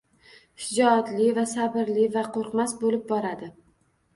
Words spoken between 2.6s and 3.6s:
bo’lib boradi.